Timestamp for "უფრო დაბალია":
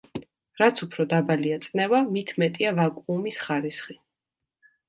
0.85-1.59